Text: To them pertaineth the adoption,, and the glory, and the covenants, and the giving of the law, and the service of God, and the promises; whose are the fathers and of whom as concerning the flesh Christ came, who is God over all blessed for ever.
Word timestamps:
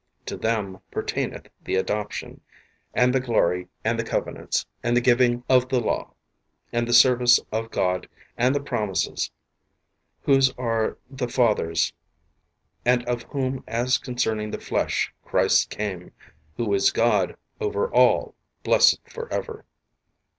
To 0.25 0.35
them 0.35 0.79
pertaineth 0.89 1.49
the 1.63 1.75
adoption,, 1.75 2.41
and 2.91 3.13
the 3.13 3.19
glory, 3.19 3.67
and 3.85 3.99
the 3.99 4.03
covenants, 4.03 4.65
and 4.81 4.97
the 4.97 4.99
giving 4.99 5.43
of 5.47 5.69
the 5.69 5.79
law, 5.79 6.15
and 6.73 6.87
the 6.87 6.91
service 6.93 7.39
of 7.51 7.69
God, 7.69 8.09
and 8.35 8.55
the 8.55 8.59
promises; 8.61 9.29
whose 10.23 10.49
are 10.57 10.97
the 11.07 11.27
fathers 11.27 11.93
and 12.83 13.03
of 13.03 13.21
whom 13.29 13.63
as 13.67 13.99
concerning 13.99 14.49
the 14.49 14.57
flesh 14.57 15.13
Christ 15.23 15.69
came, 15.69 16.13
who 16.57 16.73
is 16.73 16.89
God 16.91 17.37
over 17.59 17.87
all 17.93 18.33
blessed 18.63 19.01
for 19.07 19.31
ever. 19.31 19.65